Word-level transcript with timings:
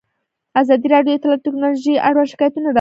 ازادي 0.61 0.87
راډیو 0.95 1.13
د 1.13 1.17
اطلاعاتی 1.23 1.43
تکنالوژي 1.45 1.93
اړوند 2.07 2.31
شکایتونه 2.31 2.59
راپور 2.61 2.61
کړي. 2.63 2.69